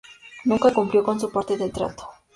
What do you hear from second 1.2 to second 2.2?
parte del trato.